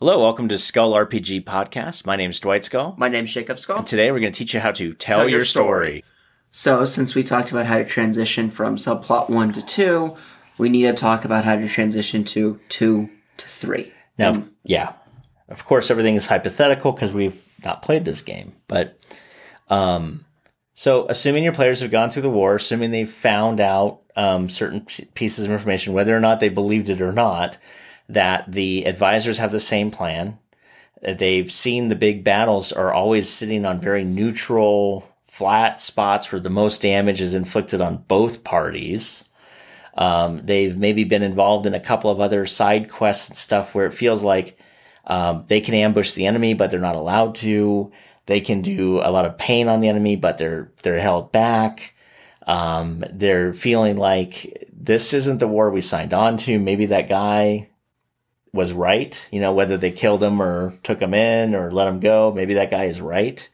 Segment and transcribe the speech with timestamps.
[0.00, 2.06] Hello, welcome to Skull RPG Podcast.
[2.06, 2.94] My name is Dwight Skull.
[2.96, 3.78] My name's Jacob Skull.
[3.78, 6.04] And today we're going to teach you how to tell, Tell your your story.
[6.52, 10.16] So, since we talked about how to transition from subplot 1 to 2,
[10.56, 13.92] we need to talk about how to transition to 2 to 3.
[14.18, 14.92] Now, yeah,
[15.48, 18.52] of course, everything is hypothetical because we've not played this game.
[18.68, 19.04] But,
[19.68, 20.24] um,
[20.74, 24.86] so assuming your players have gone through the war, assuming they've found out um, certain
[25.14, 27.58] pieces of information, whether or not they believed it or not,
[28.08, 30.38] that the advisors have the same plan.
[31.06, 36.40] uh, They've seen the big battles are always sitting on very neutral, flat spots where
[36.40, 39.24] the most damage is inflicted on both parties.
[39.96, 43.86] Um, they've maybe been involved in a couple of other side quests and stuff where
[43.86, 44.58] it feels like
[45.06, 47.90] um, they can ambush the enemy, but they're not allowed to.
[48.26, 51.94] They can do a lot of pain on the enemy, but they're they're held back.
[52.46, 56.58] Um, they're feeling like this isn't the war we signed on to.
[56.58, 57.67] Maybe that guy
[58.52, 59.28] was right.
[59.30, 62.54] You know, whether they killed him or took him in or let him go, maybe
[62.54, 63.48] that guy is right.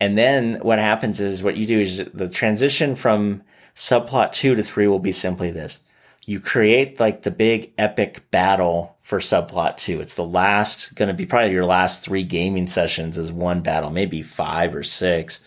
[0.00, 3.42] And then what happens is what you do is the transition from
[3.74, 5.80] subplot two to three will be simply this.
[6.24, 10.00] You create like the big epic battle for subplot two.
[10.00, 13.90] It's the last, going to be probably your last three gaming sessions is one battle,
[13.90, 15.40] maybe five or six.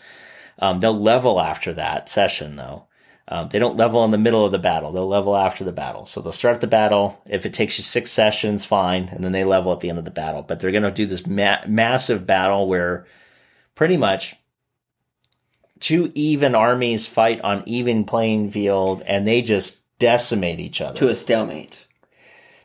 [0.58, 2.86] Um, they'll level after that session though.
[3.32, 4.90] Um, they don't level in the middle of the battle.
[4.90, 6.04] They'll level after the battle.
[6.04, 7.22] So they'll start the battle.
[7.26, 9.08] If it takes you six sessions, fine.
[9.08, 10.42] And then they level at the end of the battle.
[10.42, 13.06] But they're going to do this ma- massive battle where
[13.76, 14.34] pretty much
[15.78, 21.08] two even armies fight on even playing field and they just decimate each other To
[21.08, 21.86] a stalemate.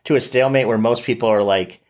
[0.06, 1.82] to a stalemate where most people are like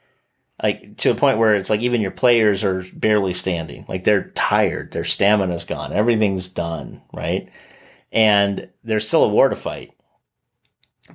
[0.62, 4.30] like to a point where it's like even your players are barely standing like they're
[4.36, 7.50] tired their stamina's gone everything's done right
[8.16, 9.94] and there's still a war to fight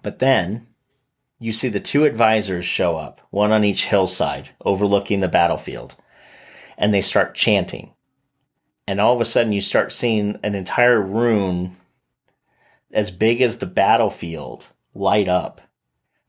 [0.03, 0.69] but then
[1.41, 5.97] you see the two advisors show up one on each hillside overlooking the battlefield
[6.79, 7.93] and they start chanting
[8.87, 11.77] and all of a sudden you start seeing an entire room
[12.93, 15.61] as big as the battlefield light up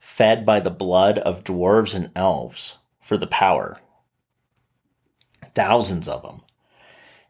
[0.01, 3.79] fed by the blood of dwarves and elves for the power.
[5.53, 6.41] Thousands of them.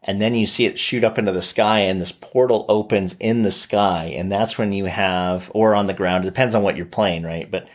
[0.04, 3.42] And then you see it shoot up into the sky, and this portal opens in
[3.42, 4.12] the sky.
[4.16, 7.22] And that's when you have, or on the ground, it depends on what you're playing,
[7.22, 7.48] right?
[7.48, 7.68] But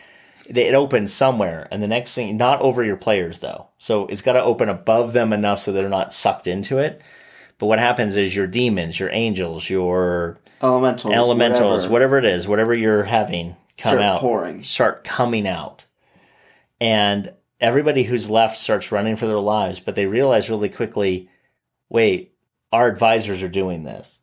[0.46, 1.68] it opens somewhere.
[1.70, 3.68] And the next thing, not over your players, though.
[3.78, 7.00] So it's got to open above them enough so they're not sucked into it.
[7.58, 11.12] But what happens is your demons, your angels, your Elementals.
[11.14, 11.92] elementals, whatever.
[11.92, 14.62] whatever it is, whatever you're having come Start out, pouring.
[14.62, 15.84] start coming out,
[16.80, 19.80] and everybody who's left starts running for their lives.
[19.80, 21.28] But they realize really quickly,
[21.88, 22.34] wait,
[22.72, 24.18] our advisors are doing this.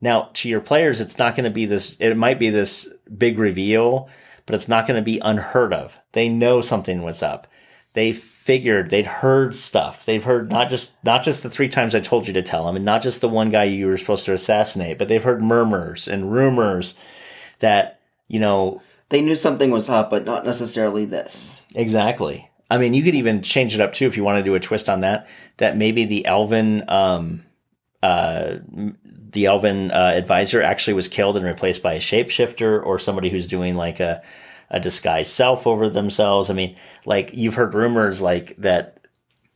[0.00, 1.96] Now, to your players, it's not going to be this.
[2.00, 4.08] It might be this big reveal,
[4.46, 5.98] but it's not going to be unheard of.
[6.12, 7.46] They know something was up.
[7.92, 10.06] They figured they'd heard stuff.
[10.06, 12.76] They've heard not just not just the three times I told you to tell them,
[12.76, 16.08] and not just the one guy you were supposed to assassinate, but they've heard murmurs
[16.08, 16.94] and rumors
[17.58, 21.62] that you know They knew something was up, but not necessarily this.
[21.74, 22.49] Exactly.
[22.70, 24.60] I mean, you could even change it up too if you want to do a
[24.60, 25.28] twist on that.
[25.56, 27.44] That maybe the Elven, um,
[28.02, 28.56] uh,
[29.32, 33.46] the Elven uh, advisor actually was killed and replaced by a shapeshifter or somebody who's
[33.46, 34.22] doing like a
[34.70, 36.48] a disguised self over themselves.
[36.48, 38.96] I mean, like you've heard rumors like that.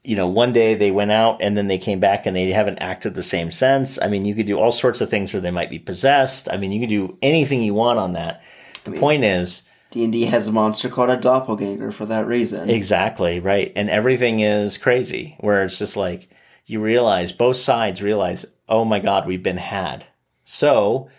[0.07, 2.81] You know, one day they went out and then they came back and they haven't
[2.81, 3.99] acted the same sense.
[4.03, 6.47] I mean, you could do all sorts of things where they might be possessed.
[6.51, 8.43] I mean, you could do anything you want on that.
[8.83, 9.63] The point is,
[9.95, 12.69] D&D has a monster called a doppelganger for that reason.
[12.69, 13.73] Exactly, right.
[13.77, 16.29] And everything is crazy where it's just like
[16.67, 20.05] you realize both sides realize, "Oh my god, we've been had."
[20.45, 21.11] So,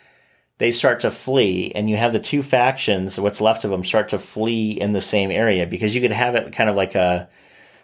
[0.57, 4.09] they start to flee and you have the two factions, what's left of them start
[4.09, 7.29] to flee in the same area because you could have it kind of like a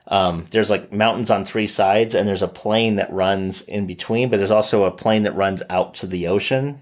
[0.08, 4.30] um, there's like mountains on three sides and there's a plain that runs in between,
[4.30, 6.82] but there's also a plain that runs out to the ocean.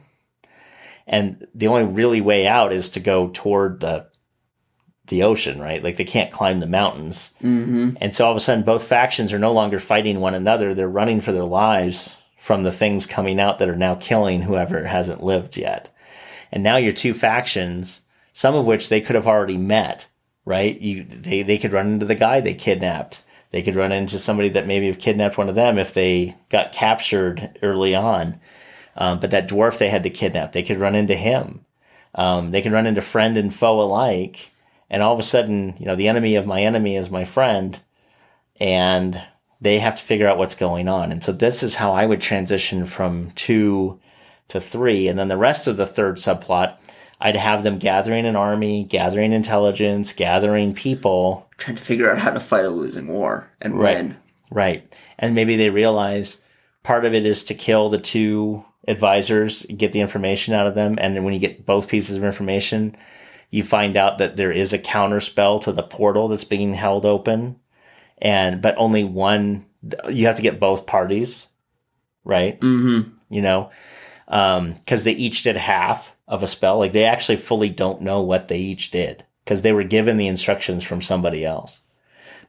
[1.10, 4.08] And the only really way out is to go toward the
[5.08, 5.84] the ocean, right?
[5.84, 7.32] Like they can't climb the mountains.
[7.42, 10.74] hmm And so all of a sudden, both factions are no longer fighting one another.
[10.76, 14.86] They're running for their lives from the things coming out that are now killing whoever
[14.86, 15.92] hasn't lived yet.
[16.52, 18.02] And now your two factions,
[18.32, 20.08] some of which they could have already met,
[20.46, 20.80] right?
[20.80, 23.24] You, they, they could run into the guy they kidnapped.
[23.52, 26.72] They could run into somebody that maybe have kidnapped one of them if they got
[26.72, 28.40] captured early on.
[29.00, 31.66] Um, but that dwarf they had to kidnap, they could run into him.
[32.14, 34.52] Um, they could run into friend and foe alike.
[34.90, 37.80] And all of a sudden, you know, the enemy of my enemy is my friend.
[38.60, 39.22] And
[39.62, 41.12] they have to figure out what's going on.
[41.12, 44.00] And so this is how I would transition from two
[44.50, 45.08] to three.
[45.08, 46.76] And then the rest of the third subplot,
[47.22, 51.48] I'd have them gathering an army, gathering intelligence, gathering people.
[51.58, 53.96] Trying to figure out how to fight a losing war and Right.
[53.98, 54.18] win.
[54.52, 54.98] Right.
[55.18, 56.40] And maybe they realize
[56.84, 60.98] part of it is to kill the two advisors, get the information out of them.
[61.00, 62.96] And then when you get both pieces of information,
[63.52, 67.06] you find out that there is a counter spell to the portal that's being held
[67.06, 67.60] open.
[68.22, 69.66] And, but only one,
[70.10, 71.48] you have to get both parties,
[72.24, 72.60] right?
[72.60, 73.12] Mm-hmm.
[73.30, 73.72] You know,
[74.28, 76.80] um, cause they each did half of a spell.
[76.80, 80.28] Like they actually fully don't know what they each did because they were given the
[80.28, 81.82] instructions from somebody else.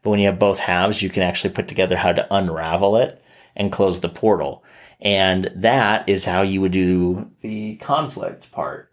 [0.03, 3.23] But when you have both halves, you can actually put together how to unravel it
[3.57, 4.65] and close the portal.
[5.01, 8.93] And that is how you would do the conflict part.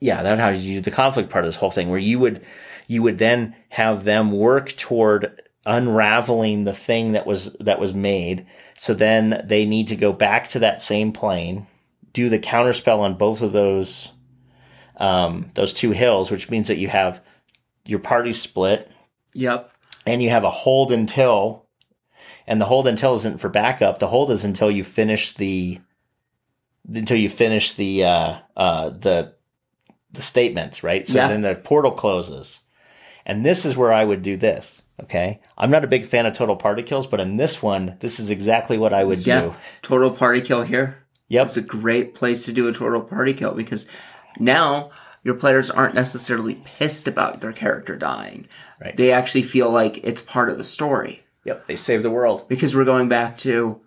[0.00, 2.44] Yeah, that's how you do the conflict part of this whole thing, where you would,
[2.86, 8.46] you would then have them work toward unraveling the thing that was, that was made.
[8.76, 11.66] So then they need to go back to that same plain,
[12.12, 14.12] do the counterspell on both of those,
[14.98, 17.22] um, those two hills, which means that you have
[17.84, 18.90] your party split
[19.32, 19.70] Yep.
[20.06, 21.65] and you have a hold until
[22.46, 25.78] and the hold until isn't for backup the hold is until you finish the
[26.92, 29.34] until you finish the uh uh the
[30.12, 31.28] the statements right so Yeah.
[31.28, 32.60] then the portal closes
[33.24, 36.32] and this is where i would do this okay i'm not a big fan of
[36.34, 39.40] total party kills but in this one this is exactly what i would Yeah.
[39.42, 41.04] do Total party kill here.
[41.28, 43.88] yep It's a great place to do a total party kill because
[44.38, 44.90] now
[45.24, 48.46] your players aren't necessarily pissed about their character dying.
[48.80, 48.96] Right.
[48.96, 51.25] They actually feel like it's part of the story.
[51.46, 53.80] Yep they save the world Because we're going back to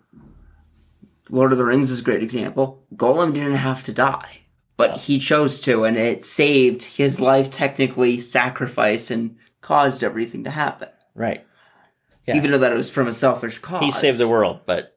[1.30, 2.84] Lord of the Rings is a great example.
[2.94, 4.40] Gollum didn't have to die,
[4.76, 10.50] but he chose to, and it saved his life, technically sacrificed and caused everything to
[10.50, 10.88] happen.
[11.14, 11.46] right
[12.26, 12.36] Yeah.
[12.36, 13.82] Even though that it was from a selfish cause.
[13.82, 14.96] he saved the world but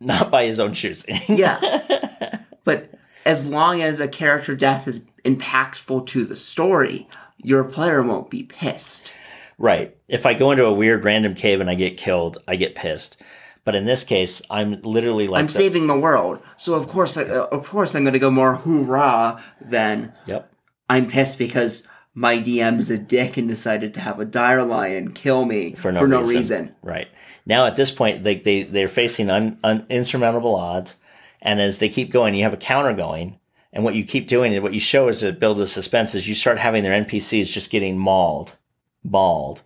[0.00, 2.38] not by his own choosing Yeah.
[2.64, 2.90] But
[3.24, 7.08] as long as a character death is impactful to the story,
[7.42, 9.12] your player won't be pissed.
[9.60, 9.94] Right.
[10.08, 13.16] If I go into a weird random cave and I get killed, I get pissed.
[13.62, 17.16] But in this case, I'm literally like I'm the- saving the world, so of course,
[17.18, 20.50] I, uh, of course, I'm going to go more hoorah than Yep.
[20.88, 25.12] I'm pissed because my DM is a dick and decided to have a dire lion
[25.12, 26.26] kill me For no, reason.
[26.26, 26.74] reason.
[26.82, 27.08] Right.
[27.44, 30.96] Now at this point, they they they're facing un, un, insurmountable odds,
[31.42, 33.38] and as they keep going, you have a counter going.
[33.74, 36.26] And what you keep doing and what you show is to build the suspense is
[36.28, 38.56] you start having their NPCs just getting mauled,
[39.02, 39.62] mauled,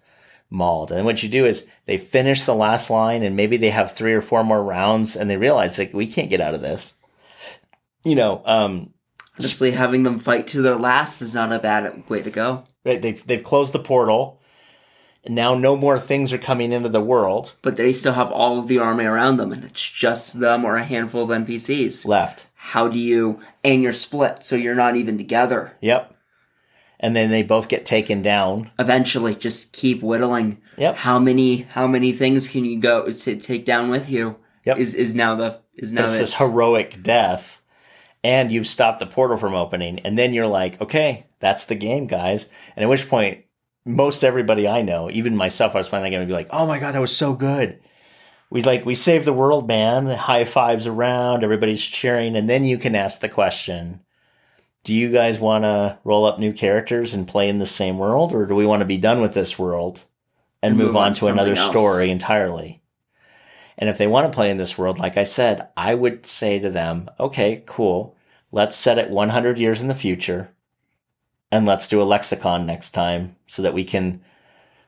[0.51, 0.93] mauled.
[0.93, 4.13] And what you do is they finish the last line and maybe they have three
[4.13, 6.95] or four more rounds and they realize like we can't get out of this.
[8.05, 8.95] You know, um,
[9.39, 12.65] Honestly, having them fight to their last is not a bad way to go.
[12.85, 14.41] Right, they've they've closed the portal,
[15.25, 18.59] and now no more things are coming into the world But they still have all
[18.59, 22.07] of the army around them, and it's just them or a handful of NPCs.
[22.07, 22.47] left.
[22.55, 25.77] How do you, and you're split, so you're not even together.
[25.81, 26.14] Yep,
[27.01, 28.71] and then they both get taken down.
[28.79, 30.61] Eventually, just keep whittling.
[30.79, 30.97] Yep.
[30.97, 34.37] How many, how many things can you go to take down with you?
[34.65, 34.79] Yep.
[34.79, 37.61] Is is now the is now it's this heroic death,
[38.23, 42.07] and you've stopped the portal from opening, and then you're like, okay, that's the game,
[42.07, 42.49] guys.
[42.75, 43.45] And at which point,
[43.85, 46.67] most everybody I know, even myself, I was playing that game and be like, oh
[46.67, 47.81] my god, that was so good.
[48.51, 50.07] We like we saved the world, man.
[50.07, 54.01] High fives around, everybody's cheering, and then you can ask the question:
[54.85, 58.33] Do you guys want to roll up new characters and play in the same world,
[58.33, 60.05] or do we want to be done with this world
[60.63, 61.69] and, And move, move on, on to another else?
[61.69, 62.83] story entirely?
[63.77, 66.59] And if they want to play in this world, like I said, I would say
[66.59, 68.17] to them, okay, cool.
[68.53, 70.55] Let's set it 100 years in the future
[71.51, 74.21] and let's do a lexicon next time so that we can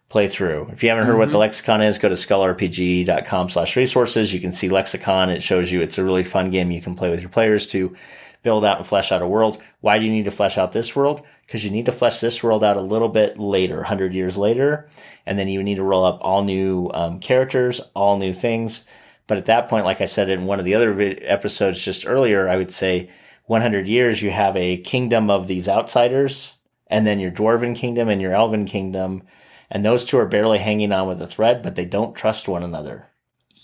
[0.09, 0.69] play through.
[0.73, 1.41] If you haven't heard what the mm-hmm.
[1.41, 4.33] lexicon is, go to skullrpg.com slash resources.
[4.33, 5.31] You can see lexicon.
[5.31, 7.97] It shows you it's a really fun game you can play with your players to
[8.47, 9.61] build out and flesh out a world.
[9.81, 11.27] Why do you need to flesh out this world?
[11.45, 14.89] Because you need to flesh this world out a little bit later, 100 years later.
[15.27, 18.85] And then you need to roll up all new um, characters, all new things.
[19.27, 22.49] But at that point, like I said in one of the other episodes just earlier,
[22.49, 23.11] I would say
[23.47, 26.55] 100 years, you have a kingdom of these outsiders,
[26.87, 29.25] and then your dwarven kingdom and your elven kingdom.
[29.73, 32.63] And those two are barely hanging on with a thread, but they don't trust one
[32.63, 33.09] another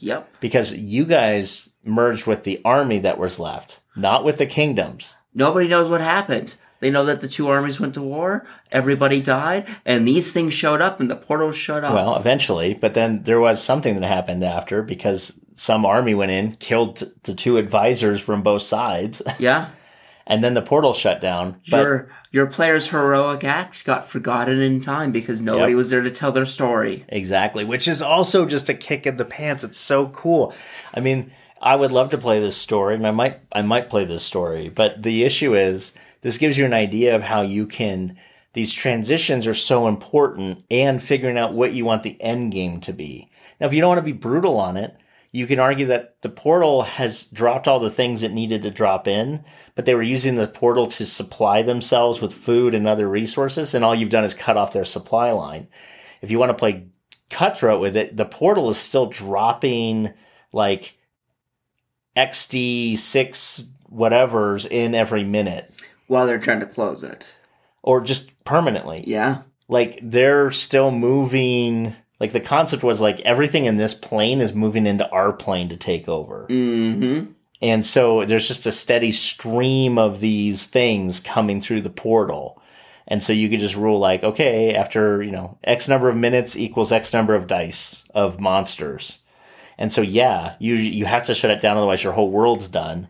[0.02, 0.28] Yep.
[0.40, 5.16] because you guys merged with the army that was left, not with the kingdoms.
[5.34, 6.56] Nobody knows what happened.
[6.80, 10.80] They know that the two armies went to war, everybody died, and these things showed
[10.82, 11.94] up and the portals shut up.
[11.94, 16.56] Well, eventually, but then there was something that happened after because some army went in,
[16.56, 19.68] killed the two advisors from both sides, yeah.
[20.26, 21.56] And then the portal shut down.
[21.64, 25.76] Your your player's heroic act got forgotten in time because nobody Yep.
[25.76, 27.04] was there to tell their story.
[27.08, 29.64] Exactly, which is also just a kick in the pants.
[29.64, 30.54] It's so cool.
[30.94, 34.04] I mean, I would love to play this story, and I might I might play
[34.04, 34.68] this story.
[34.68, 38.16] But the issue is, this gives you an idea of how you can.
[38.54, 42.92] These transitions are so important, and figuring out what you want the end game to
[42.92, 43.30] be.
[43.60, 44.96] Now, if you don't want to be brutal on it,
[45.32, 49.08] you can argue that the portal has dropped all the things it needed to drop
[49.08, 49.42] in,
[49.74, 53.82] but they were using the portal to supply themselves with food and other resources, and
[53.82, 55.68] all you've done is cut off their supply line.
[56.20, 56.86] If you want to play
[57.30, 60.12] cutthroat with it, the portal is still dropping
[60.52, 60.98] like
[62.14, 65.72] XD6 whatevers in every minute.
[66.08, 67.34] While they're trying to close it.
[67.82, 69.02] Or just permanently.
[69.06, 69.42] Yeah.
[69.66, 71.96] Like they're still moving.
[72.22, 75.76] Like the concept was like everything in this plane is moving into our plane to
[75.76, 76.46] take over.
[76.48, 77.32] Mm-hmm.
[77.60, 82.62] And so there's just a steady stream of these things coming through the portal.
[83.08, 86.54] And so you could just rule like, okay, after, you know, X number of minutes
[86.56, 89.18] equals X number of dice of monsters.
[89.76, 91.76] And so, yeah, you, you have to shut it down.
[91.76, 93.08] Otherwise your whole world's done,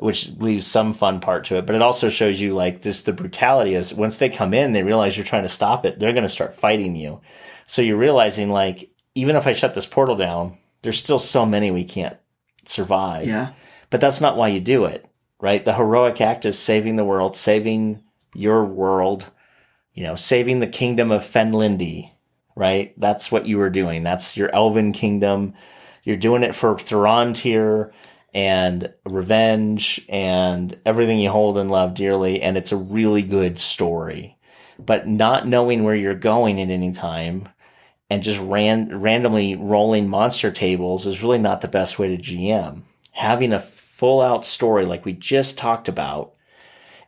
[0.00, 1.66] which leaves some fun part to it.
[1.66, 4.82] But it also shows you like this, the brutality is once they come in, they
[4.82, 5.98] realize you're trying to stop it.
[5.98, 7.20] They're going to start fighting you.
[7.66, 11.70] So you're realizing like, even if I shut this portal down, there's still so many
[11.70, 12.16] we can't
[12.64, 13.26] survive.
[13.26, 13.52] Yeah.
[13.90, 15.04] But that's not why you do it,
[15.38, 15.64] right?
[15.64, 18.02] The heroic act is saving the world, saving
[18.34, 19.28] your world,
[19.92, 22.10] you know, saving the kingdom of Fenlindi,
[22.56, 22.98] right?
[22.98, 24.02] That's what you were doing.
[24.02, 25.52] That's your elven kingdom.
[26.04, 27.92] You're doing it for Thurontir
[28.32, 32.40] and revenge and everything you hold and love dearly.
[32.42, 34.36] And it's a really good story.
[34.78, 37.48] But not knowing where you're going at any time
[38.08, 42.82] and just ran, randomly rolling monster tables is really not the best way to GM.
[43.12, 46.34] Having a full out story like we just talked about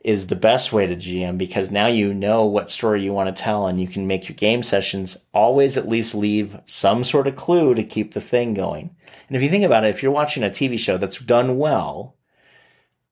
[0.04, 3.42] is the best way to GM because now you know what story you want to
[3.42, 7.36] tell and you can make your game sessions always at least leave some sort of
[7.36, 8.94] clue to keep the thing going.
[9.28, 12.16] And if you think about it, if you're watching a TV show that's done well,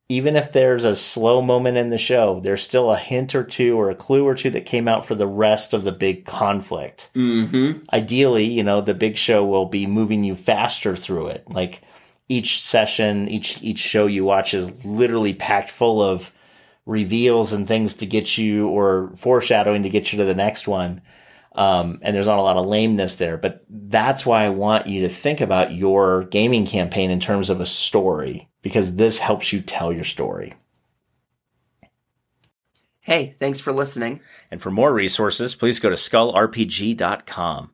[0.09, 3.79] even if there's a slow moment in the show, there's still a hint or two
[3.79, 7.13] or a clue or two that came out for the rest of the big conflict.
[7.15, 7.85] Mm-hmm.
[7.93, 11.49] Ideally, you know, the big show will be moving you faster through it.
[11.49, 11.83] Like
[12.29, 16.33] each session, each each show you watch is literally packed full of
[16.91, 21.01] reveals and things to get you or foreshadowing to get you to the next one.
[21.53, 25.03] Um, and there's not a lot of lameness there, but that's why I want you
[25.03, 29.61] to think about your gaming campaign in terms of a story because this helps you
[29.61, 30.55] tell your story.
[33.05, 34.21] Hey, thanks for listening.
[34.51, 37.71] And for more resources, please go to skullrpg.com.